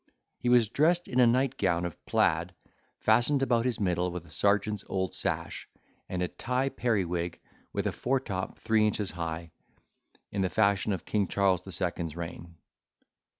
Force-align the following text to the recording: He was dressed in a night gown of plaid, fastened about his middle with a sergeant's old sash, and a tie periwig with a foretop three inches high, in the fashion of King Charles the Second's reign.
He 0.39 0.49
was 0.49 0.67
dressed 0.67 1.07
in 1.07 1.19
a 1.19 1.27
night 1.27 1.57
gown 1.59 1.85
of 1.85 2.03
plaid, 2.07 2.55
fastened 2.97 3.43
about 3.43 3.65
his 3.65 3.79
middle 3.79 4.09
with 4.09 4.25
a 4.25 4.31
sergeant's 4.31 4.83
old 4.87 5.13
sash, 5.13 5.69
and 6.09 6.23
a 6.23 6.27
tie 6.27 6.69
periwig 6.69 7.39
with 7.71 7.85
a 7.85 7.91
foretop 7.91 8.57
three 8.57 8.87
inches 8.87 9.11
high, 9.11 9.51
in 10.31 10.41
the 10.41 10.49
fashion 10.49 10.91
of 10.91 11.05
King 11.05 11.27
Charles 11.27 11.61
the 11.61 11.71
Second's 11.71 12.15
reign. 12.15 12.55